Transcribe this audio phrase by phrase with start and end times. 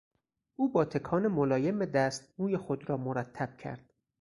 [0.55, 3.93] او با تکان ملایم دست موی خود را مرتب کرد.